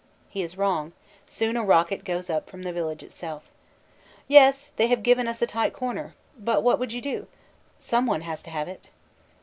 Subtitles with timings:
[0.31, 0.93] He is wrong;
[1.27, 3.43] soon a rocket goes up from the village itself.
[4.27, 7.27] "Yes, they have given us a tight corner; but what would you?
[7.77, 8.89] some one has to have it."